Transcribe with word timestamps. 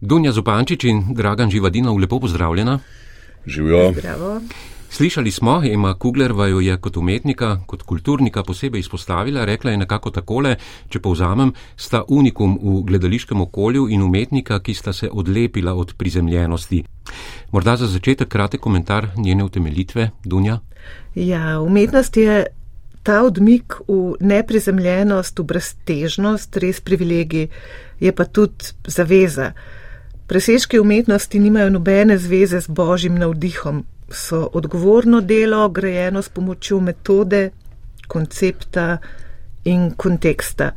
Dunja 0.00 0.32
Zupančič 0.32 0.84
in 0.84 1.02
Dragan 1.14 1.50
Živadinov, 1.50 1.98
lepo 1.98 2.20
pozdravljena. 2.20 2.78
Živijo. 3.46 3.92
Zdravo. 3.92 4.40
Slišali 4.90 5.30
smo, 5.30 5.62
Ema 5.64 5.94
Kugler 5.94 6.32
vaju 6.32 6.60
je 6.60 6.76
kot 6.76 6.96
umetnika, 6.96 7.60
kot 7.66 7.82
kulturnika 7.82 8.42
posebej 8.42 8.78
izpostavila, 8.80 9.44
rekla 9.44 9.70
je 9.70 9.76
nekako 9.76 10.10
takole, 10.10 10.56
če 10.88 11.00
povzamem, 11.00 11.52
sta 11.76 12.04
unikum 12.08 12.58
v 12.62 12.82
gledališkem 12.86 13.40
okolju 13.40 13.88
in 13.90 14.02
umetnika, 14.02 14.60
ki 14.60 14.74
sta 14.74 14.92
se 14.92 15.10
odlepila 15.12 15.74
od 15.74 15.94
prizemljenosti. 15.98 16.84
Morda 17.50 17.76
za 17.76 17.86
začetek 17.86 18.28
kratek 18.28 18.60
komentar 18.60 19.08
njene 19.16 19.44
utemeljitve, 19.44 20.10
Dunja? 20.24 20.60
Ja, 21.14 21.60
umetnost 21.60 22.16
je 22.16 22.46
ta 23.02 23.22
odmik 23.22 23.74
v 23.88 24.14
neprizemljenost, 24.20 25.38
v 25.38 25.44
breztežnost, 25.44 26.56
res 26.56 26.80
privilegij, 26.80 27.48
je 28.00 28.12
pa 28.12 28.24
tudi 28.24 28.72
zaveza. 28.86 29.52
Presežki 30.28 30.78
umetnosti 30.78 31.38
nimajo 31.38 31.70
nobene 31.70 32.18
zveze 32.18 32.60
z 32.60 32.68
božjim 32.68 33.14
navdihom, 33.18 33.84
so 34.10 34.48
odgovorno 34.52 35.20
delo, 35.20 35.68
grajeno 35.68 36.22
s 36.22 36.28
pomočjo 36.28 36.80
metode, 36.80 37.50
koncepta 38.08 38.98
in 39.64 39.90
konteksta. 39.96 40.70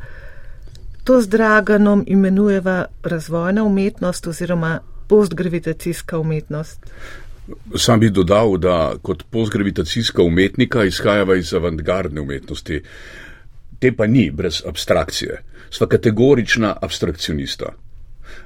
To 1.04 1.20
z 1.20 1.28
Draganom 1.28 2.04
imenujeva 2.06 2.84
razvojna 3.02 3.64
umetnost 3.64 4.26
oziroma 4.26 4.80
postgravitacijska 5.08 6.18
umetnost. 6.18 6.86
Sam 7.76 8.00
bi 8.00 8.10
dodal, 8.10 8.56
da 8.56 8.94
kot 9.02 9.24
postgravitacijska 9.30 10.22
umetnika 10.22 10.84
izhajava 10.84 11.36
iz 11.36 11.54
avantgardne 11.54 12.20
umetnosti. 12.20 12.82
Te 13.78 13.92
pa 13.96 14.06
ni 14.06 14.30
brez 14.30 14.62
abstrakcije. 14.66 15.42
Sva 15.70 15.86
kategorična 15.86 16.76
abstrakcionista. 16.80 17.72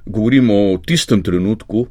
Govorimo 0.07 0.55
o 0.73 0.79
tistem 0.79 1.23
trenutku, 1.23 1.87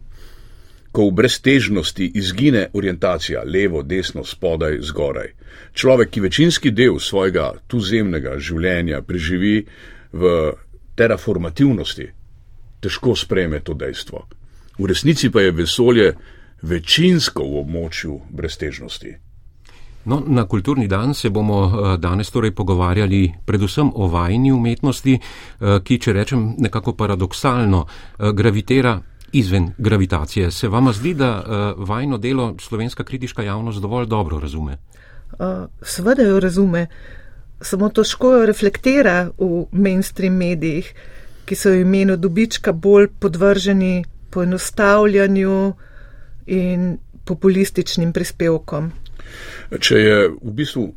ko 0.96 1.10
v 1.10 1.12
breztežnosti 1.12 2.12
izgine 2.16 2.70
orientacija 2.74 3.44
levo, 3.44 3.82
desno, 3.84 4.24
spodaj, 4.24 4.80
zgoraj. 4.82 5.34
Človek, 5.74 6.10
ki 6.10 6.24
večinski 6.24 6.72
del 6.72 7.00
svojega 7.04 7.52
tuzemnega 7.68 8.38
življenja 8.40 9.02
preživi 9.04 9.66
v 10.16 10.32
terraformativnosti, 10.96 12.08
težko 12.80 13.16
sprejme 13.20 13.60
to 13.60 13.76
dejstvo. 13.76 14.24
V 14.80 14.88
resnici 14.88 15.30
pa 15.32 15.44
je 15.44 15.52
vesolje 15.52 16.14
večinsko 16.64 17.44
v 17.44 17.60
območju 17.64 18.22
breztežnosti. 18.32 19.25
No, 20.06 20.22
na 20.28 20.46
kulturni 20.46 20.88
dan 20.88 21.14
se 21.14 21.30
bomo 21.30 21.66
eh, 21.66 21.98
danes 21.98 22.30
torej 22.32 22.52
pogovarjali 22.52 23.34
predvsem 23.46 23.90
o 23.96 24.08
vajni 24.08 24.52
umetnosti, 24.52 25.18
eh, 25.18 25.80
ki, 25.84 26.00
če 26.00 26.14
rečem 26.14 26.54
nekako 26.58 26.94
paradoksalno, 26.94 27.86
eh, 27.86 28.32
gravitira 28.32 29.00
izven 29.32 29.72
gravitacije. 29.78 30.52
Se 30.52 30.68
vama 30.68 30.94
zdi, 30.94 31.14
da 31.14 31.74
vajno 31.78 32.18
delo 32.18 32.56
slovenska 32.60 33.04
kritiška 33.04 33.44
javnost 33.44 33.82
dovolj 33.82 34.06
dobro 34.08 34.40
razume? 34.40 34.78
Sveda 35.82 36.24
jo 36.24 36.40
razume, 36.40 36.86
samo 37.62 37.90
težko 37.90 38.32
jo 38.34 38.46
reflektira 38.46 39.32
v 39.38 39.66
mainstream 39.72 40.38
medijih, 40.40 40.94
ki 41.46 41.56
so 41.56 41.74
v 41.74 41.82
imenu 41.82 42.16
dobička 42.16 42.72
bolj 42.72 43.10
podvrženi 43.20 44.06
poenostavljanju 44.30 45.74
in 46.46 46.98
populističnim 47.26 48.14
prispevkom. 48.14 48.92
Če 49.80 50.00
je 50.00 50.18
v 50.30 50.52
bistvu 50.56 50.88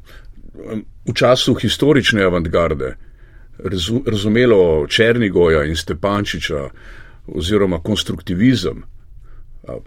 v 1.09 1.15
času 1.15 1.55
historične 1.55 2.25
avantgarde 2.25 2.97
razumelo 4.07 4.87
Černigoja 4.87 5.65
in 5.65 5.77
Stepančiča 5.77 6.69
oziroma 7.27 7.81
konstruktivizem, 7.83 8.83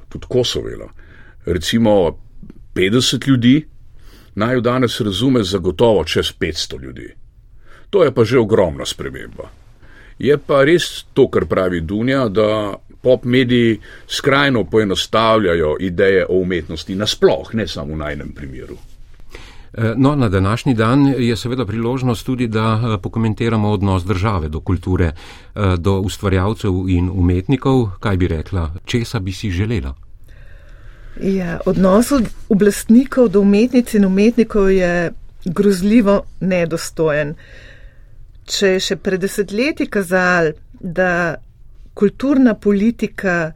tudi 0.09 0.25
Kosovela, 0.29 0.89
recimo 1.45 2.17
50 2.75 3.27
ljudi, 3.27 3.67
naj 4.35 4.55
jo 4.55 4.61
danes 4.61 4.99
razume 5.01 5.43
zagotovo 5.43 6.03
čez 6.03 6.33
500 6.39 6.81
ljudi. 6.83 7.13
To 7.89 8.03
je 8.03 8.13
pa 8.13 8.23
že 8.23 8.39
ogromna 8.39 8.85
sprememba. 8.85 9.49
Je 10.19 10.37
pa 10.37 10.63
res 10.63 11.05
to, 11.13 11.27
kar 11.27 11.45
pravi 11.45 11.81
Dunja, 11.81 12.27
da 12.29 12.75
pop 13.01 13.23
mediji 13.23 13.79
skrajno 14.07 14.63
poenostavljajo 14.63 15.75
ideje 15.79 16.25
o 16.29 16.41
umetnosti 16.41 16.95
nasploh, 16.95 17.53
ne 17.53 17.67
samo 17.67 17.93
v 17.93 17.97
najnem 17.97 18.31
primeru. 18.31 18.77
Eh, 19.73 19.93
no, 19.97 20.15
na 20.15 20.29
današnji 20.29 20.73
dan 20.73 21.07
je 21.07 21.35
seveda 21.35 21.65
priložnost 21.65 22.25
tudi, 22.25 22.47
da 22.47 22.81
eh, 22.83 23.01
pokomentiramo 23.01 23.69
odnos 23.69 24.03
države 24.03 24.49
do 24.49 24.59
kulture, 24.59 25.05
eh, 25.05 25.75
do 25.77 25.99
ustvarjalcev 25.99 26.71
in 26.87 27.09
umetnikov. 27.13 27.89
Kaj 27.99 28.17
bi 28.17 28.27
rekla, 28.27 28.73
česa 28.85 29.19
bi 29.19 29.31
si 29.31 29.51
želela? 29.51 29.93
Ja, 31.21 31.59
odnos 31.65 32.11
oblastnikov 32.49 33.29
do 33.29 33.41
umetnic 33.41 33.93
in 33.93 34.05
umetnikov 34.05 34.71
je 34.71 35.11
grozljivo 35.45 36.21
nedostojen. 36.39 37.35
Če 38.45 38.67
je 38.67 38.79
še 38.79 38.95
pred 38.95 39.21
desetletji 39.21 39.87
kazal, 39.87 40.51
da 40.79 41.35
kulturna 41.93 42.53
politika 42.53 43.51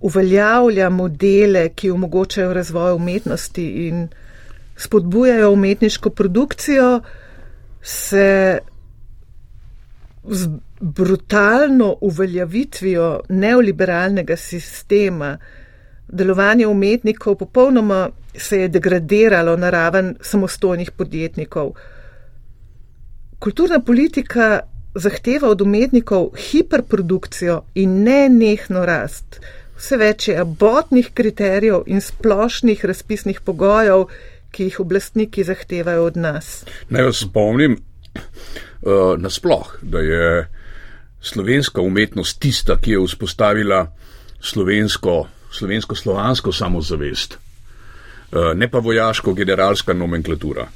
uveljavlja 0.00 0.90
modele, 0.90 1.68
ki 1.74 1.90
omogočajo 1.90 2.52
razvoj 2.54 2.92
umetnosti 2.92 3.66
in 3.88 4.08
spodbujajo 4.76 5.50
umetniško 5.52 6.10
produkcijo, 6.10 7.00
se 7.82 8.58
z 10.24 10.48
brutalno 10.80 11.96
uveljavitvijo 12.00 13.20
neoliberalnega 13.28 14.36
sistema 14.36 15.38
delovanje 16.08 16.66
umetnikov 16.66 17.34
popolnoma 17.34 18.10
se 18.36 18.60
je 18.60 18.68
degradiralo 18.68 19.56
na 19.56 19.70
raven 19.70 20.16
samostojnih 20.20 20.90
podjetnikov. 20.90 21.72
Kulturna 23.38 23.80
politika 23.80 24.60
zahteva 24.98 25.48
od 25.48 25.60
umetnikov 25.60 26.30
hiperprodukcijo 26.36 27.62
in 27.74 28.02
ne 28.02 28.28
nehno 28.28 28.84
rast. 28.86 29.40
Vse 29.78 29.96
več 29.96 30.28
je 30.28 30.38
abotnih 30.40 31.12
kriterijev 31.14 31.86
in 31.86 32.00
splošnih 32.02 32.84
razpisnih 32.84 33.40
pogojev, 33.46 34.08
ki 34.50 34.70
jih 34.70 34.80
oblastniki 34.80 35.44
zahtevajo 35.44 36.06
od 36.08 36.16
nas. 36.16 36.64
Naj 36.90 37.04
vas 37.10 37.20
spomnim 37.22 37.76
uh, 37.78 39.14
nasploh, 39.18 39.76
da 39.82 40.00
je 40.02 40.48
slovenska 41.20 41.80
umetnost 41.84 42.40
tista, 42.40 42.78
ki 42.80 42.96
je 42.96 43.04
vzpostavila 43.04 43.84
slovensko, 44.40 45.28
slovensko-slovansko 45.52 46.52
samozavest, 46.52 47.38
uh, 47.38 48.50
ne 48.54 48.70
pa 48.70 48.78
vojaško-generalska 48.78 49.94
nomenklatura. 49.94 50.66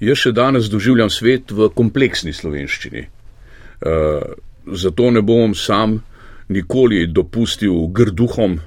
Jaz 0.00 0.18
še 0.18 0.32
danes 0.32 0.70
doživljam 0.72 1.10
svet 1.10 1.52
v 1.54 1.70
kompleksni 1.74 2.32
slovenščini. 2.32 3.06
Uh, 3.84 4.34
zato 4.72 5.10
ne 5.10 5.22
bom 5.22 5.54
sam 5.54 6.00
nikoli 6.48 7.06
dopustil 7.06 7.86
grduhom, 7.92 8.58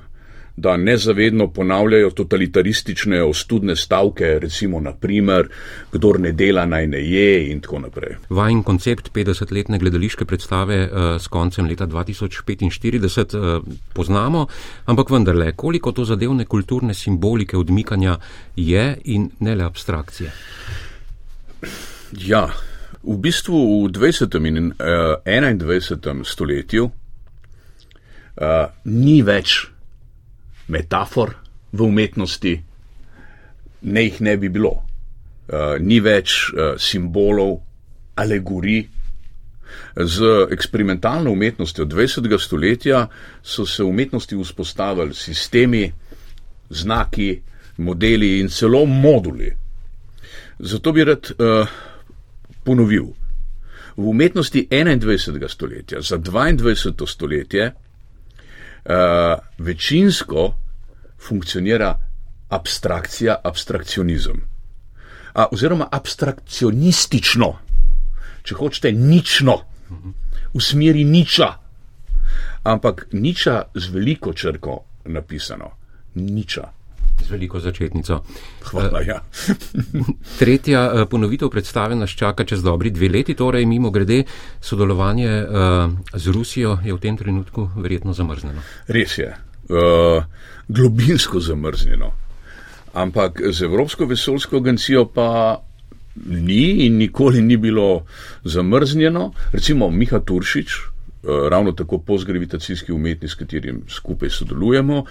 da 0.58 0.78
nezavedno 0.78 1.48
ponavljajo 1.54 2.10
totalitaristične 2.10 3.24
ostudne 3.24 3.76
stavke, 3.76 4.40
recimo 4.40 4.80
naprimer, 4.80 5.50
kdor 5.92 6.20
ne 6.20 6.32
dela 6.32 6.66
naj 6.66 6.88
ne 6.88 7.02
je 7.06 7.52
in 7.52 7.62
tako 7.62 7.80
naprej. 7.80 8.16
Vajen 8.30 8.64
koncept 8.64 9.12
50-letne 9.14 9.78
gledališke 9.78 10.26
predstave 10.26 10.80
uh, 10.84 11.22
s 11.22 11.28
koncem 11.28 11.70
leta 11.70 11.86
2045 11.88 13.38
uh, 13.38 13.62
poznamo, 13.94 14.48
ampak 14.86 15.14
vendarle, 15.14 15.52
koliko 15.52 15.92
to 15.92 16.06
zadevne 16.06 16.46
kulturne 16.46 16.94
simbolike 16.94 17.58
odmikanja 17.58 18.18
je 18.56 18.98
in 19.06 19.30
ne 19.40 19.56
le 19.56 19.64
abstrakcije? 19.64 20.32
Ja, 22.16 22.48
v 23.04 23.18
bistvu 23.20 23.84
v 23.84 23.92
20. 23.92 24.32
in 24.48 24.72
uh, 24.80 25.20
eh, 25.26 25.56
21. 25.56 26.24
stoletju 26.24 26.88
uh, 26.88 28.68
ni 28.88 29.20
več 29.28 29.68
metafor 30.72 31.36
v 31.76 31.84
umetnosti, 31.84 32.54
ne 33.92 34.04
jih 34.04 34.22
ne 34.24 34.38
bi 34.40 34.48
bilo. 34.48 34.72
Uh, 35.48 35.76
ni 35.84 36.00
več 36.00 36.48
uh, 36.54 36.80
simbolov, 36.80 37.60
alegorij. 38.16 38.88
Z 40.00 40.48
eksperimentalno 40.52 41.32
umetnostjo 41.36 41.86
20. 41.86 42.40
stoletja 42.40 43.10
so 43.44 43.66
se 43.68 43.84
v 43.84 43.92
umetnosti 43.92 44.36
vzpostavili 44.36 45.14
sistemi, 45.14 45.92
znaki, 46.70 47.42
modeli 47.84 48.40
in 48.40 48.48
celo 48.48 48.86
moduli. 48.86 49.52
Zato 50.60 50.92
bi 50.92 51.04
rad 51.04 51.32
uh, 51.36 51.68
ponovil. 52.68 53.16
V 53.98 54.04
umetnosti 54.12 54.68
21. 54.72 55.48
stoletja, 55.50 56.02
za 56.02 56.20
22. 56.20 57.08
stoletje, 57.08 57.72
uh, 57.72 58.94
večinsko 59.58 60.54
funkcionira 61.28 61.96
abstrakcija, 62.50 63.40
abstrakcionizem. 63.44 64.42
A, 65.34 65.48
oziroma 65.52 65.88
abstrakcionistično, 65.92 67.50
če 68.44 68.56
hočete, 68.56 68.92
nično, 68.92 69.58
v 70.54 70.62
smeri 70.62 71.04
niča. 71.04 71.54
ampak 72.64 73.08
niča 73.12 73.72
z 73.76 73.90
veliko 73.90 74.34
črko 74.34 74.84
napisano. 75.06 75.72
Niča. 76.16 76.64
Z 77.26 77.30
veliko 77.30 77.60
začetnico. 77.60 78.22
Hvala, 78.72 79.02
ja. 79.02 79.22
Tretja 80.40 80.82
eh, 80.94 81.06
ponovitev 81.10 81.50
predstave 81.50 81.96
nas 81.96 82.10
čaka 82.10 82.44
čez 82.44 82.64
dobri 82.64 82.92
dve 82.92 83.10
leti, 83.10 83.36
torej 83.36 83.66
mimo 83.66 83.92
grede 83.92 84.24
sodelovanje 84.62 85.44
uh, 85.44 85.92
z 86.14 86.28
Rusijo 86.28 86.78
je 86.86 86.94
v 86.94 87.00
tem 87.00 87.18
trenutku 87.18 87.70
verjetno 87.76 88.14
zamrznjeno. 88.14 88.62
Res 88.88 89.18
je, 89.18 89.34
uh, 89.70 90.24
globinsko 90.68 91.40
zamrznjeno. 91.40 92.12
Ampak 92.94 93.42
z 93.52 93.62
Evropsko 93.62 94.06
vesoljsko 94.06 94.58
agencijo 94.58 95.06
pa 95.06 95.62
ni 96.26 96.86
in 96.86 96.98
nikoli 96.98 97.42
ni 97.42 97.58
bilo 97.58 98.06
zamrznjeno. 98.44 99.32
Recimo 99.54 99.90
Miha 99.90 100.20
Turšič, 100.20 100.72
ravno 101.50 101.72
tako 101.72 101.98
postgravitacijski 101.98 102.92
umetnik, 102.92 103.32
s 103.32 103.36
katerim 103.36 103.82
skupaj 103.88 104.30
sodelujemo, 104.30 105.04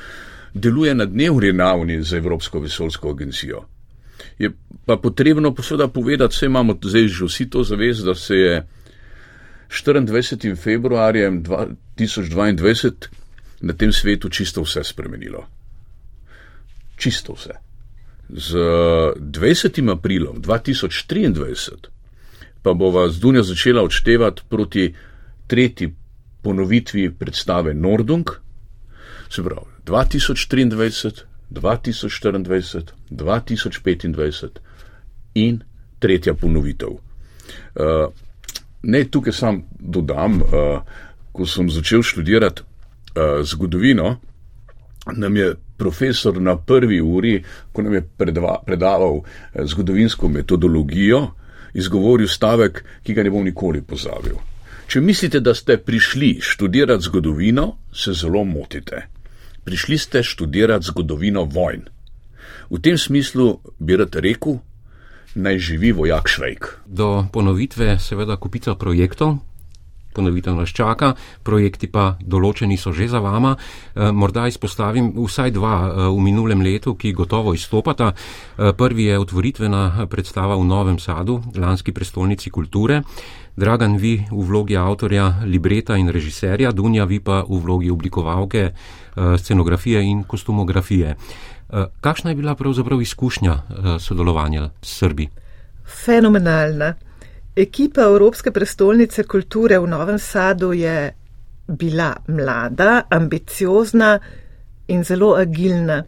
deluje 0.56 0.94
na 0.94 1.04
dnevni 1.04 1.52
ravni 1.52 2.02
z 2.02 2.12
Evropsko 2.12 2.60
vesoljsko 2.60 3.10
agencijo. 3.10 3.64
Je 4.38 4.50
pa 4.86 4.96
potrebno 4.96 5.54
posebej 5.54 5.88
povedati, 5.88 6.34
vse 6.34 6.46
imamo 6.46 6.78
zdaj 6.82 7.08
že 7.08 7.24
vsi 7.24 7.50
to 7.50 7.64
zavez, 7.64 8.02
da 8.04 8.14
se 8.14 8.34
je 8.34 8.66
24. 9.70 10.56
februarjem 10.56 11.42
2022 11.42 12.92
na 13.60 13.72
tem 13.72 13.92
svetu 13.92 14.28
čisto 14.28 14.62
vse 14.62 14.84
spremenilo. 14.84 15.46
Čisto 16.96 17.32
vse. 17.32 17.52
Z 18.28 18.56
20. 19.16 19.92
aprilom 19.92 20.42
2023 20.42 21.76
pa 22.62 22.74
bova 22.74 23.08
z 23.08 23.20
Dunja 23.20 23.42
začela 23.42 23.82
odštevati 23.82 24.42
proti 24.48 24.94
tretji 25.46 25.94
ponovitvi 26.42 27.14
predstave 27.14 27.74
Nordung, 27.74 28.26
se 29.30 29.42
pravi 29.42 29.75
2023, 29.86 31.24
2024, 31.50 32.92
2025 33.10 34.48
in 35.34 35.60
tretja 35.98 36.34
ponovitev. 36.34 36.88
Uh, 36.88 37.02
ne, 38.82 39.04
tukaj 39.04 39.32
sam 39.32 39.62
dodam, 39.78 40.42
uh, 40.42 40.80
ko 41.32 41.46
sem 41.46 41.70
začel 41.70 42.02
študirati 42.02 42.62
uh, 42.62 43.44
zgodovino, 43.46 44.16
nam 45.16 45.36
je 45.36 45.54
profesor 45.78 46.40
na 46.42 46.56
prvi 46.56 47.00
uri, 47.00 47.44
ko 47.72 47.82
nam 47.82 47.94
je 47.94 48.02
predva, 48.18 48.58
predaval 48.66 49.20
zgodovinsko 49.54 50.28
metodologijo, 50.28 51.28
izgovoril 51.74 52.28
stavek, 52.28 52.84
ki 53.04 53.14
ga 53.14 53.22
ne 53.22 53.30
bom 53.30 53.44
nikoli 53.44 53.82
pozabil. 53.86 54.34
Če 54.86 55.00
mislite, 55.00 55.40
da 55.40 55.54
ste 55.54 55.76
prišli 55.78 56.38
študirati 56.42 57.04
zgodovino, 57.04 57.76
se 57.94 58.12
zelo 58.14 58.44
motite 58.44 59.15
prišli 59.66 59.98
ste 59.98 60.22
študirati 60.22 60.86
zgodovino 60.86 61.42
vojn. 61.44 61.90
V 62.70 62.78
tem 62.78 62.94
smislu 62.98 63.58
bi 63.82 63.98
rad 63.98 64.14
rekel, 64.14 64.62
naj 65.34 65.58
živi 65.58 65.90
vojak 65.92 66.30
Švejk. 66.30 66.86
Do 66.86 67.26
ponovitve 67.32 67.98
seveda 67.98 68.38
kupica 68.38 68.78
projektov. 68.78 69.42
Ponovitev 70.16 70.56
nas 70.56 70.72
čaka, 70.72 71.12
projekti 71.44 71.90
pa 71.92 72.16
določeni 72.20 72.78
so 72.80 72.94
že 72.96 73.10
za 73.12 73.20
vama. 73.20 73.52
E, 73.56 74.10
morda 74.12 74.46
izpostavim 74.48 75.12
vsaj 75.12 75.52
dva 75.52 75.74
e, 75.76 75.88
v 76.08 76.20
minulem 76.24 76.64
letu, 76.64 76.96
ki 76.96 77.12
gotovo 77.12 77.52
izstopata. 77.52 78.12
E, 78.12 78.72
prvi 78.72 79.10
je 79.12 79.18
otvoritvena 79.20 80.06
predstava 80.08 80.56
v 80.56 80.64
Novem 80.64 80.98
Sadu, 80.98 81.42
lanski 81.54 81.92
prestolnici 81.92 82.50
kulture. 82.50 83.02
Dragan, 83.56 83.96
vi 83.96 84.20
v 84.20 84.42
vlogi 84.44 84.76
avtorja, 84.76 85.44
libreta 85.44 85.96
in 85.96 86.12
režiserja, 86.12 86.72
Dunja, 86.76 87.04
vi 87.08 87.20
pa 87.24 87.40
v 87.44 87.60
vlogi 87.60 87.92
oblikovalke 87.92 88.72
Eh, 89.16 89.38
scenografije 89.38 90.04
in 90.04 90.24
kostumografije. 90.24 91.16
Eh, 91.72 91.84
kakšna 92.00 92.30
je 92.30 92.36
bila 92.36 92.54
pravzaprav 92.54 93.02
izkušnja 93.02 93.52
eh, 93.52 93.98
sodelovanja 93.98 94.70
s 94.82 94.98
Srbi? 94.98 95.28
Fenomenalna. 96.04 96.94
Ekipa 97.56 98.02
Evropske 98.02 98.50
prestolnice 98.50 99.22
kulture 99.24 99.78
v 99.78 99.86
Novem 99.88 100.18
Sadu 100.18 100.72
je 100.72 101.12
bila 101.68 102.10
mlada, 102.28 103.06
ambiciozna 103.10 104.18
in 104.88 105.04
zelo 105.04 105.30
agilna. 105.40 106.02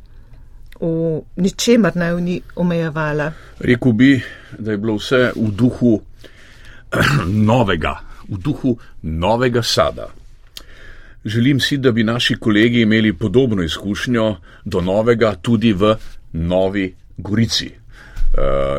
V 0.81 1.23
ničemer 1.41 1.97
naj 1.97 2.13
v 2.15 2.21
ni 2.21 2.37
omejevala. 2.57 3.31
Rekl 3.65 3.97
bi, 3.97 4.11
da 4.59 4.77
je 4.77 4.79
bilo 4.79 4.99
vse 5.01 5.33
v 5.37 5.49
duhu 5.57 5.95
novega, 7.49 7.97
v 8.29 8.43
duhu 8.45 8.77
novega 9.03 9.63
sada. 9.63 10.13
Želim 11.25 11.61
si, 11.61 11.81
da 11.81 11.93
bi 11.93 12.05
naši 12.05 12.37
kolegi 12.37 12.85
imeli 12.85 13.17
podobno 13.17 13.63
izkušnjo 13.63 14.37
do 14.65 14.81
novega 14.81 15.35
tudi 15.41 15.73
v 15.73 15.97
Novi 16.33 16.95
Gorici 17.17 17.78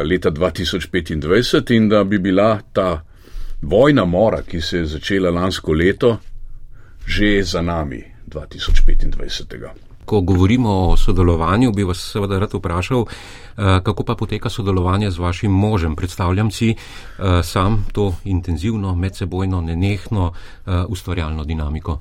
leta 0.04 0.32
2025 0.32 1.76
in 1.76 1.90
da 1.90 2.04
bi 2.04 2.20
bila 2.20 2.60
ta 2.74 3.02
vojna 3.62 4.06
mora, 4.06 4.42
ki 4.42 4.62
se 4.62 4.78
je 4.78 4.86
začela 4.86 5.32
lansko 5.32 5.74
leto, 5.74 6.18
že 7.06 7.44
za 7.44 7.62
nami 7.62 8.04
2025. 8.28 9.68
Ko 10.06 10.22
govorimo 10.22 10.70
o 10.70 10.98
sodelovanju, 10.98 11.72
bi 11.72 11.84
vas 11.84 12.12
seveda 12.12 12.40
rad 12.40 12.54
vprašal, 12.54 13.06
eh, 13.06 13.62
kako 13.84 14.04
pa 14.04 14.16
poteka 14.16 14.50
sodelovanje 14.50 15.12
z 15.12 15.18
vašim 15.18 15.52
možem. 15.52 15.96
Predstavljam 15.96 16.52
si 16.52 16.70
eh, 16.70 17.44
sam 17.44 17.86
to 17.92 18.16
intenzivno, 18.24 18.96
medsebojno, 18.96 19.62
nenehno, 19.62 20.34
ustvarjalno 20.88 21.44
dinamiko. 21.44 22.00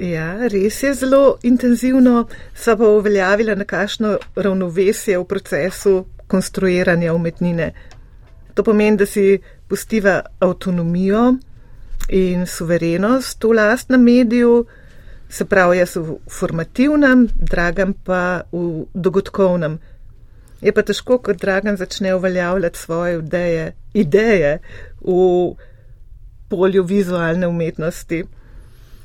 Ja, 0.00 0.48
res 0.48 0.82
je 0.82 0.94
zelo 0.94 1.38
intenzivno, 1.42 2.26
sva 2.54 2.76
pa 2.76 2.88
uveljavila 2.88 3.54
nekakšno 3.54 4.18
ravnovesje 4.36 5.18
v 5.18 5.24
procesu 5.24 6.04
konstruiranja 6.26 7.14
umetnine. 7.14 7.72
To 8.54 8.62
pomeni, 8.62 8.96
da 8.96 9.06
si 9.06 9.38
pustiva 9.68 10.20
avtonomijo 10.40 11.36
in 12.08 12.46
suverenost 12.46 13.44
v 13.44 13.52
lastnem 13.52 14.02
mediju, 14.02 14.66
se 15.28 15.44
pravi, 15.44 15.78
jaz 15.78 15.96
v 15.96 16.18
formativnem, 16.30 17.26
dragam 17.34 17.92
pa 18.04 18.42
v 18.52 18.86
dogodkovnem. 18.94 19.78
Je 20.62 20.72
pa 20.72 20.82
težko, 20.82 21.18
ko 21.18 21.34
dragan 21.34 21.76
začne 21.76 22.14
uveljavljati 22.14 22.78
svoje 22.78 23.18
ideje, 23.18 23.72
ideje 23.94 24.58
v 25.00 25.54
polju 26.48 26.84
vizualne 26.84 27.46
umetnosti 27.46 28.24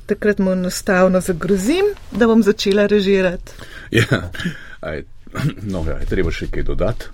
takrat 0.06 0.38
mu 0.38 0.52
enostavno 0.52 1.20
zagrozim, 1.20 1.84
da 2.10 2.26
bom 2.26 2.42
začela 2.42 2.86
režirati. 2.86 3.52
Ja, 3.90 4.30
aj, 4.80 5.04
no, 5.72 5.84
ja, 5.88 5.98
je 6.00 6.08
treba 6.10 6.32
še 6.34 6.48
kaj 6.52 6.66
dodati. 6.68 7.08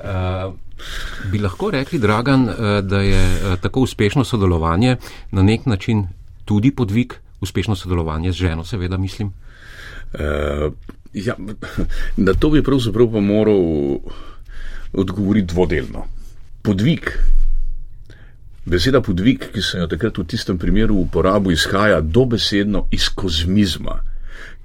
uh, 0.00 0.52
bi 1.30 1.40
lahko 1.42 1.70
rekli, 1.74 2.00
Dragan, 2.02 2.48
uh, 2.48 2.78
da 2.84 3.02
je 3.04 3.22
uh, 3.22 3.56
tako 3.60 3.86
uspešno 3.86 4.24
sodelovanje 4.24 4.96
na 5.30 5.42
nek 5.42 5.66
način 5.66 6.06
tudi 6.44 6.70
podvig, 6.70 7.14
uspešno 7.40 7.76
sodelovanje 7.76 8.32
z 8.32 8.48
ženo, 8.48 8.64
seveda 8.64 8.96
mislim. 8.96 9.32
Uh, 10.14 10.72
ja, 11.12 11.36
na 12.26 12.34
to 12.34 12.50
bi 12.50 12.62
pravzaprav 12.62 13.12
pa 13.12 13.20
moral 13.20 13.98
odgovoriti 14.92 15.52
dvodelno. 15.52 16.06
Podvig 16.62 17.12
Beseda 18.68 19.00
podvig, 19.00 19.46
ki 19.54 19.62
sem 19.64 19.80
jo 19.80 19.86
takrat 19.88 20.18
v 20.20 20.26
tistem 20.28 20.58
primeru 20.60 20.98
uporabil, 21.00 21.54
izhaja 21.56 22.02
dobesedno 22.04 22.84
iz 22.92 23.06
kozmizma, 23.08 24.02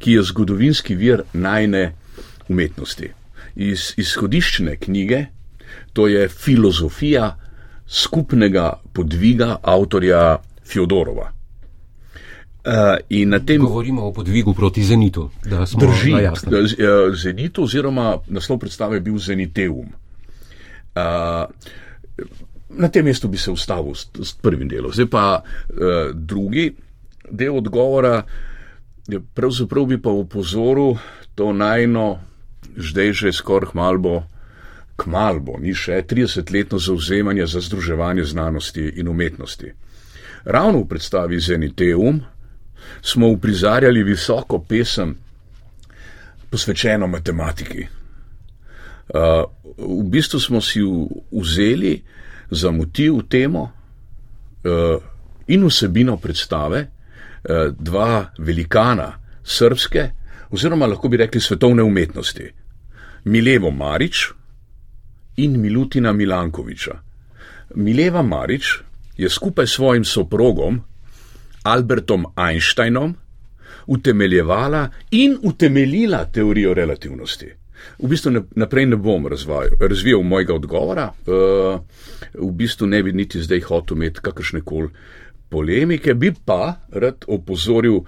ki 0.04 0.18
je 0.18 0.24
zgodovinski 0.28 0.98
vir 1.00 1.24
najne 1.32 1.94
umetnosti. 2.54 3.12
Iz 3.56 3.92
izhodiščne 3.98 4.78
knjige, 4.82 5.26
to 5.94 6.08
je 6.08 6.28
filozofija 6.30 7.34
skupnega 7.88 8.74
podviga 8.94 9.58
avtorja 9.62 10.38
Fjodorova. 10.66 11.32
Uh, 12.64 13.44
tem, 13.46 13.62
Govorimo 13.62 14.08
o 14.08 14.14
podvigu 14.16 14.54
proti 14.54 14.84
Zenitu. 14.84 15.30
Drži, 15.44 16.14
Zenitu 17.20 17.64
oziroma 17.64 18.18
naslov 18.28 18.60
predstave 18.60 18.96
je 18.98 19.02
bil 19.02 19.18
Zeniteum. 19.18 19.92
Uh, 20.96 21.50
Na 22.74 22.88
tem 22.90 23.06
mestu 23.06 23.28
bi 23.28 23.38
se 23.38 23.52
ustavil 23.52 23.94
s, 23.94 24.08
s 24.18 24.34
prvim 24.34 24.68
delom. 24.68 24.94
Zdaj 24.94 25.10
pa 25.12 25.44
uh, 25.44 26.16
drugi 26.16 26.72
del 27.30 27.58
odgovora, 27.58 28.24
je 29.08 29.20
pravzaprav 29.34 29.86
bi 29.86 30.02
pa 30.02 30.10
upozoril 30.10 30.96
to 31.36 31.54
najno, 31.54 32.20
zdaj 32.78 33.14
že 33.14 33.34
skoraj 33.34 33.74
malbo, 33.74 34.24
kmalbo, 34.96 35.58
ni 35.60 35.74
še 35.74 36.04
30-letno 36.08 36.80
zauzemanje 36.80 37.48
za 37.48 37.62
združevanje 37.62 38.24
znanosti 38.24 38.94
in 38.96 39.08
umetnosti. 39.08 39.72
Ravno 40.46 40.84
v 40.84 40.88
predstavi 40.88 41.40
Zeniteum 41.40 42.22
smo 43.02 43.28
uprizarjali 43.28 44.04
visoko 44.04 44.60
pesem 44.60 45.16
posvečeno 46.50 47.08
matematiki. 47.08 47.88
Uh, 49.14 49.44
v 49.78 50.04
bistvu 50.10 50.40
smo 50.40 50.62
si 50.62 50.82
vzeli, 51.32 52.04
za 52.54 52.72
motiv 52.72 53.24
temo 53.30 53.64
uh, 53.64 55.02
in 55.48 55.66
vsebino 55.66 56.18
predstave, 56.18 56.88
eh, 57.44 57.72
dva 57.80 58.32
velikana 58.38 59.20
srpske, 59.44 60.10
oziroma 60.52 60.88
lahko 60.88 61.10
bi 61.10 61.18
rekli 61.18 61.42
svetovne 61.42 61.84
umetnosti. 61.84 62.52
Milevo 63.24 63.72
Marič 63.72 64.32
in 65.36 65.60
Milutina 65.62 66.14
Milankoviča. 66.14 67.00
Mileva 67.76 68.22
Marič 68.22 68.80
je 69.18 69.30
skupaj 69.30 69.68
s 69.68 69.72
svojim 69.72 70.06
soprogom 70.06 70.82
Albertom 71.64 72.26
Einsteinom 72.36 73.16
utemeljevala 73.88 74.90
in 75.12 75.38
utemeljila 75.44 76.26
teorijo 76.26 76.74
relativnosti. 76.74 77.52
V 78.00 78.08
bistvu 78.08 78.32
naprej 78.56 78.86
ne 78.86 78.96
bom 78.96 79.28
razvajal, 79.28 79.72
razvijal 79.80 80.22
mojega 80.22 80.54
odgovora, 80.56 81.12
uh, 81.28 81.82
v 82.34 82.52
bistvu 82.52 82.88
ne 82.88 83.04
bi 83.04 83.12
niti 83.12 83.42
zdaj 83.42 83.60
hotel 83.60 83.98
imeti 83.98 84.20
kakršne 84.22 84.62
koli 84.62 84.90
polemike, 85.50 86.14
bi 86.14 86.34
pa 86.46 86.76
rad 86.92 87.26
opozoril 87.28 88.00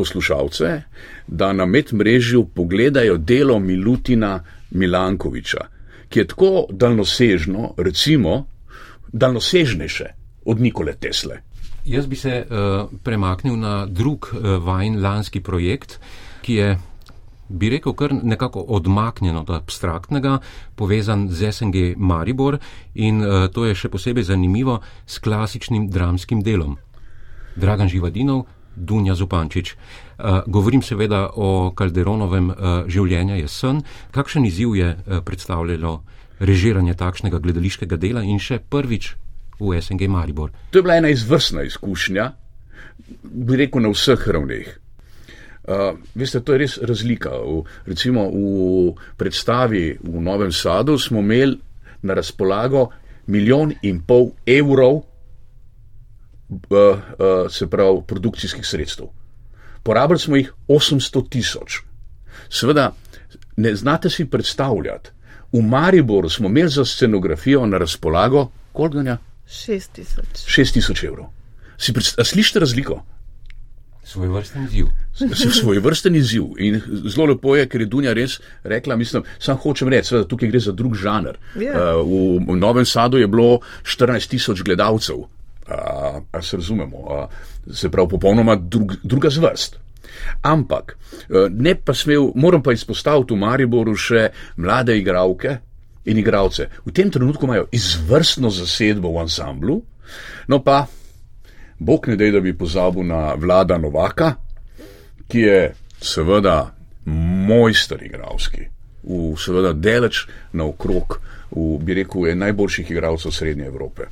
poslušalce, 0.00 0.82
da 1.26 1.52
na 1.52 1.66
medmrežju 1.66 2.46
pogledajo 2.54 3.18
delo 3.18 3.58
Milutina 3.58 4.40
Milankoviča, 4.70 5.66
ki 6.08 6.18
je 6.18 6.26
tako 6.26 6.66
daljnosežno, 6.70 7.74
recimo, 7.76 8.46
daljnosežnejše 9.12 10.06
od 10.44 10.60
Nikole 10.60 10.94
Tesle. 10.96 11.42
Jaz 11.84 12.06
bi 12.06 12.16
se 12.16 12.44
uh, 12.44 12.88
premaknil 13.04 13.56
na 13.56 13.86
drug 13.86 14.30
uh, 14.32 14.64
vajen 14.64 15.02
lanski 15.02 15.40
projekt, 15.40 15.98
ki 16.42 16.54
je, 16.54 16.78
bi 17.48 17.70
rekel, 17.70 17.92
kar 17.92 18.14
nekako 18.22 18.60
odmaknjen 18.60 19.36
od 19.36 19.50
abstraktnega, 19.50 20.38
povezan 20.76 21.28
z 21.28 21.52
SNG 21.52 21.96
Maribor 21.96 22.58
in 22.94 23.20
uh, 23.20 23.48
to 23.52 23.66
je 23.68 23.74
še 23.74 23.92
posebej 23.92 24.30
zanimivo 24.32 24.80
s 25.06 25.18
klasičnim 25.18 25.90
dramskim 25.90 26.40
delom. 26.42 26.78
Dragan 27.56 27.88
Živadinov, 27.88 28.46
Dunja 28.76 29.14
Zupančič. 29.14 29.74
Uh, 29.74 30.42
govorim 30.46 30.82
seveda 30.82 31.30
o 31.34 31.72
Kalderonovem 31.76 32.50
uh, 32.50 32.56
življenju 32.88 33.40
je 33.40 33.48
sen. 33.48 33.82
Kakšen 34.10 34.46
izziv 34.46 34.76
je 34.76 34.92
uh, 34.94 35.20
predstavljalo 35.24 36.02
režiranje 36.40 36.94
takšnega 36.94 37.38
gledališkega 37.38 37.96
dela 38.00 38.22
in 38.24 38.38
še 38.40 38.58
prvič 38.58 39.14
v 39.60 39.80
SNG 39.80 40.08
Maribor. 40.08 40.52
To 40.72 40.80
je 40.80 40.82
bila 40.82 40.96
ena 40.96 41.10
izvrstna 41.12 41.66
izkušnja, 41.68 42.30
bi 43.22 43.58
rekel, 43.60 43.84
na 43.84 43.92
vseh 43.92 44.24
ravneh. 44.26 44.70
Uh, 45.70 45.98
veste, 46.16 46.40
to 46.40 46.56
je 46.56 46.62
res 46.64 46.78
razlika. 46.80 47.36
V, 47.36 47.64
recimo 47.86 48.24
v 48.32 48.96
predstavi 49.20 50.00
v 50.00 50.22
Novem 50.24 50.52
Sadu 50.52 50.96
smo 50.98 51.20
imeli 51.20 51.58
na 52.02 52.16
razpolago 52.16 52.88
milijon 53.28 53.74
in 53.82 54.00
pol 54.00 54.32
evrov, 54.48 55.04
se 57.50 57.70
pravi, 57.70 58.02
produkcijskih 58.06 58.66
sredstev. 58.66 59.06
Porabili 59.82 60.18
smo 60.18 60.36
jih 60.36 60.52
800 60.68 61.28
tisoč. 61.28 61.80
Seveda, 62.50 62.92
ne 63.56 63.74
znate 63.76 64.10
si 64.10 64.26
predstavljati, 64.26 65.10
v 65.52 65.62
Mariboru 65.62 66.28
smo 66.28 66.48
imeli 66.48 66.68
za 66.68 66.84
scenografijo 66.84 67.66
na 67.66 67.78
razpolago, 67.78 68.50
koliko 68.72 68.98
je? 68.98 69.16
6000. 69.48 70.72
tisoč 70.72 71.04
evrov. 71.04 71.26
Si 71.78 71.92
slišite 72.24 72.60
razliko? 72.60 73.02
Svoj 74.04 74.28
vrsten 74.28 74.64
izziv. 74.64 74.86
Svoj 75.60 75.78
vrsten 75.78 76.16
izziv. 76.16 76.42
In 76.58 76.80
zelo 77.06 77.26
lepo 77.26 77.56
je, 77.56 77.66
ker 77.68 77.80
je 77.80 77.86
Dunja 77.86 78.12
res 78.12 78.40
rekla, 78.64 78.96
mislim, 78.96 79.22
sam 79.38 79.56
hočem 79.56 79.88
reči, 79.88 80.14
da 80.14 80.28
tukaj 80.28 80.48
gre 80.50 80.60
za 80.60 80.72
drug 80.72 80.96
žanr. 80.96 81.38
Yeah. 81.54 81.62
Ja. 81.62 81.96
Uh, 81.96 82.08
v, 82.08 82.46
v 82.48 82.56
Novem 82.58 82.86
Sadu 82.86 83.20
je 83.20 83.28
bilo 83.30 83.60
14 83.84 84.30
tisoč 84.30 84.64
gledalcev, 84.66 85.20
uh, 85.20 85.28
a 86.30 86.42
se 86.42 86.56
razumemo, 86.56 86.96
uh, 86.96 87.74
se 87.74 87.90
pravi 87.90 88.08
popolnoma 88.08 88.56
drug, 88.56 88.94
druga 89.02 89.30
zvrst. 89.30 89.78
Ampak, 90.42 90.96
uh, 91.28 91.48
ne 91.50 91.74
pa 91.74 91.94
smel, 91.94 92.30
moram 92.34 92.62
pa 92.62 92.72
izpostaviti 92.72 93.34
v 93.34 93.40
Mariboru 93.40 93.96
še 93.96 94.28
mlade 94.56 94.98
igralke, 94.98 95.58
in 96.04 96.18
igralce. 96.18 96.68
V 96.84 96.92
tem 96.92 97.10
trenutku 97.10 97.44
imajo 97.44 97.68
izvrstno 97.72 98.50
zasedbo 98.50 99.12
v 99.12 99.18
ansamblu, 99.20 99.80
no 100.48 100.62
pa, 100.62 100.86
bog 101.78 102.08
ne 102.08 102.16
dej, 102.16 102.32
da 102.32 102.40
bi 102.40 102.56
pozabil 102.56 103.04
na 103.06 103.34
vlada 103.34 103.78
Novaka, 103.78 104.34
ki 105.28 105.40
je 105.40 105.60
seveda 106.00 106.72
mojster 107.46 108.02
igralski, 108.02 108.66
v 109.04 109.34
seveda 109.38 109.72
deleč 109.72 110.26
na 110.52 110.64
okrog, 110.64 111.20
v, 111.50 111.76
bi 111.84 112.00
rekel, 112.02 112.32
najboljših 112.36 112.90
igralcev 112.90 113.32
Srednje 113.34 113.68
Evrope. 113.68 114.08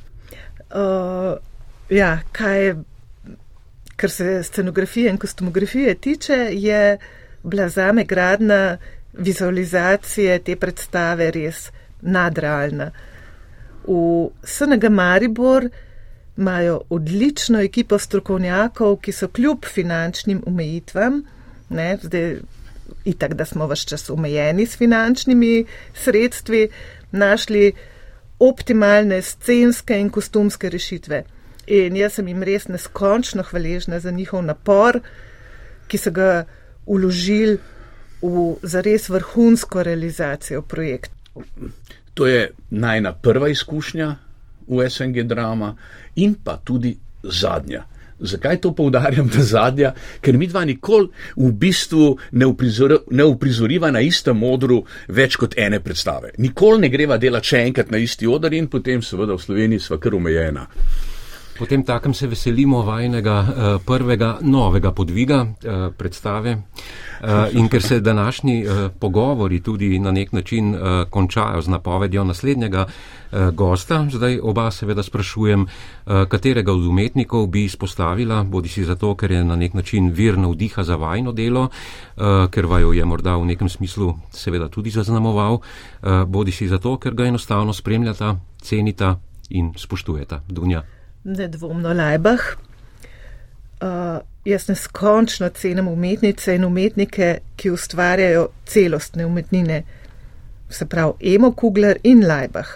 Uh, 0.69 1.37
ja, 1.89 2.19
kaj, 2.31 2.73
kar 3.95 4.09
se 4.09 4.43
scenografije 4.43 5.09
in 5.09 5.17
kostumografije 5.17 5.95
tiče, 5.95 6.47
je 6.51 6.97
bila 7.43 7.69
zame 7.69 8.03
gradna 8.03 8.77
vizualizacije 9.13 10.39
te 10.39 10.55
predstave 10.55 11.31
res 11.31 11.71
nadrealna. 12.01 12.91
V 13.87 14.29
SNG 14.43 14.89
Maribor 14.89 15.69
imajo 16.37 16.81
odlično 16.89 17.59
ekipo 17.59 17.97
strokovnjakov, 17.99 18.95
ki 19.01 19.11
so 19.11 19.27
kljub 19.27 19.65
finančnim 19.65 20.43
omejitvam, 20.47 21.23
ne, 21.69 21.97
zdaj 22.01 22.37
itak, 23.05 23.33
da 23.33 23.45
smo 23.45 23.67
vse 23.67 23.87
čas 23.87 24.09
omejeni 24.09 24.65
s 24.65 24.77
finančnimi 24.77 25.65
sredstvi, 25.93 26.69
našli 27.11 27.73
optimalne 28.39 29.21
scenske 29.21 29.99
in 29.99 30.09
kostumske 30.09 30.69
rešitve. 30.69 31.23
In 31.69 31.95
jaz 31.95 32.17
sem 32.17 32.27
jim 32.27 32.43
res 32.43 32.65
neskončno 32.67 33.43
hvaležna 33.51 33.99
za 34.01 34.11
njihov 34.11 34.41
napor, 34.41 34.99
ki 35.87 35.97
so 35.97 36.11
ga 36.11 36.45
uložili 36.89 37.59
v 38.21 38.55
zares 38.63 39.09
vrhunsko 39.09 39.83
realizacijo 39.83 40.61
projekta. 40.61 41.13
To 42.13 42.27
je 42.27 42.49
najna 42.69 43.13
prva 43.13 43.49
izkušnja 43.49 44.15
v 44.67 44.89
SNG 44.89 45.23
drama 45.23 45.75
in 46.15 46.35
pa 46.43 46.57
tudi 46.57 46.97
zadnja. 47.23 47.85
Zakaj 48.19 48.57
to 48.61 48.73
poudarjam, 48.75 49.29
da 49.29 49.43
zadnja? 49.43 49.93
Ker 50.21 50.37
mi 50.37 50.47
dva 50.47 50.65
nikoli 50.65 51.07
v 51.37 51.51
bistvu 51.51 52.17
ne, 52.31 52.45
uprizor, 52.45 52.97
ne 53.11 53.23
uprizoriva 53.23 53.91
na 53.91 54.01
istem 54.01 54.37
modru 54.37 54.81
več 55.07 55.37
kot 55.39 55.55
ene 55.57 55.79
predstave. 55.79 56.33
Nikoli 56.37 56.81
ne 56.81 56.89
greva 56.89 57.17
dela 57.17 57.39
še 57.43 57.63
enkrat 57.69 57.93
na 57.93 58.01
isti 58.01 58.27
odar 58.27 58.53
in 58.53 58.67
potem 58.67 59.01
seveda 59.01 59.37
v 59.37 59.45
Sloveniji 59.45 59.85
sva 59.85 60.01
kar 60.01 60.17
omejena. 60.17 60.65
Potem 61.59 61.83
takem 61.83 62.13
se 62.13 62.27
veselimo 62.27 62.81
vajnega 62.87 63.37
uh, 63.39 63.81
prvega 63.85 64.37
novega 64.41 64.93
podviga 64.95 65.41
uh, 65.43 65.91
predstave. 65.91 66.55
Uh, 66.55 67.51
in 67.51 67.67
ker 67.67 67.83
se 67.83 67.99
današnji 67.99 68.63
uh, 68.63 68.91
pogovori 68.99 69.59
tudi 69.59 69.99
na 69.99 70.11
nek 70.11 70.31
način 70.31 70.75
uh, 70.75 70.79
končajo 71.09 71.61
z 71.61 71.67
napovedjo 71.67 72.23
naslednjega 72.23 72.85
uh, 72.85 73.49
gosta, 73.51 74.05
zdaj 74.11 74.39
oba 74.39 74.71
seveda 74.71 75.03
sprašujem, 75.03 75.61
uh, 75.61 76.23
katerega 76.31 76.71
od 76.71 76.85
umetnikov 76.87 77.47
bi 77.47 77.65
izpostavila, 77.65 78.43
bodi 78.43 78.69
si 78.69 78.83
zato, 78.83 79.15
ker 79.15 79.31
je 79.31 79.43
na 79.43 79.55
nek 79.55 79.73
način 79.73 80.07
vir 80.15 80.37
navdiha 80.37 80.83
za 80.83 80.95
vajno 80.95 81.31
delo, 81.31 81.63
uh, 81.63 82.47
ker 82.51 82.65
vaju 82.65 82.93
je 82.93 83.05
morda 83.05 83.35
v 83.35 83.45
nekem 83.45 83.69
smislu 83.69 84.13
seveda 84.31 84.69
tudi 84.69 84.95
zaznamoval, 84.95 85.59
uh, 85.59 86.23
bodi 86.23 86.51
si 86.51 86.67
zato, 86.67 86.95
ker 86.97 87.13
ga 87.13 87.27
enostavno 87.27 87.73
spremljata, 87.73 88.37
cenita 88.61 89.19
in 89.49 89.73
spoštujeta. 89.75 90.39
Dunja 90.47 90.98
nedvomno 91.23 91.93
Lajbah. 91.93 92.39
Uh, 93.81 94.19
jaz 94.45 94.67
neskončno 94.67 95.49
cenim 95.49 95.87
umetnice 95.87 96.55
in 96.55 96.65
umetnike, 96.65 97.39
ki 97.55 97.71
ustvarjajo 97.71 98.49
celostne 98.65 99.25
umetnine, 99.25 99.83
se 100.69 100.85
pravi 100.85 101.33
Emo 101.35 101.51
Kugler 101.51 101.97
in 102.03 102.25
Lajbah. 102.27 102.67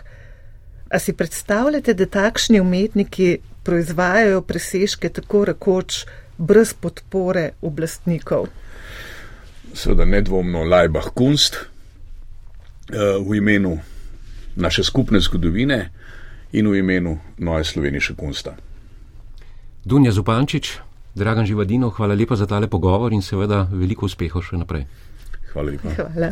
A 0.89 0.99
si 0.99 1.13
predstavljate, 1.13 1.93
da 1.93 2.05
takšni 2.05 2.59
umetniki 2.59 3.37
proizvajajo 3.63 4.41
presežke 4.41 5.09
tako 5.09 5.45
rekoč 5.45 6.05
brez 6.37 6.73
podpore 6.73 7.51
oblastnikov? 7.61 8.47
Seveda 9.73 10.05
nedvomno 10.05 10.63
Lajbah 10.63 11.09
Kunst 11.15 11.55
uh, 11.55 13.27
v 13.27 13.35
imenu 13.37 13.79
naše 14.55 14.83
skupne 14.83 15.19
zgodovine 15.19 15.89
in 16.53 16.69
v 16.69 16.79
imenu 16.79 17.17
Noje 17.37 17.65
Sloveniše 17.65 18.13
Kunsta. 18.15 18.55
Dunja 19.85 20.11
Zupančič, 20.13 20.79
Dragan 21.15 21.45
Živadino, 21.45 21.89
hvala 21.89 22.13
lepa 22.13 22.35
za 22.35 22.45
tale 22.47 22.69
pogovor 22.69 23.13
in 23.13 23.21
seveda 23.21 23.67
veliko 23.71 24.05
uspehov 24.05 24.45
še 24.45 24.61
naprej. 24.61 24.85
Hvala 25.53 25.75
lepa. 25.75 25.89
Hvala. 25.97 26.31